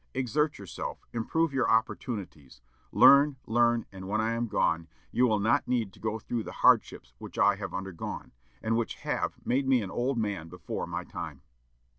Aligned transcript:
Exert 0.15 0.57
yourself, 0.57 1.05
improve 1.13 1.53
your 1.53 1.69
opportunities, 1.69 2.59
learn, 2.91 3.35
learn, 3.45 3.85
and, 3.91 4.07
when 4.07 4.19
I 4.19 4.31
am 4.31 4.47
gone, 4.47 4.87
you 5.11 5.27
will 5.27 5.37
not 5.39 5.67
need 5.67 5.93
to 5.93 5.99
go 5.99 6.17
through 6.17 6.41
the 6.41 6.51
hardships 6.65 7.13
which 7.19 7.37
I 7.37 7.57
have 7.57 7.71
undergone, 7.71 8.31
and 8.63 8.75
which 8.75 8.95
have 8.95 9.33
made 9.45 9.67
me 9.67 9.83
an 9.83 9.91
old 9.91 10.17
man 10.17 10.49
before 10.49 10.87
my 10.87 11.03
time.'" 11.03 11.43